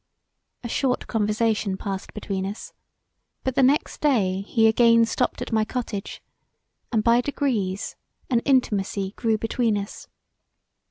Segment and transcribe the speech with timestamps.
[0.63, 2.73] A short conversation passed between us,
[3.43, 6.23] but the next day he again stopped at my cottage
[6.91, 7.95] and by degrees
[8.27, 10.07] an intimacy grew between us.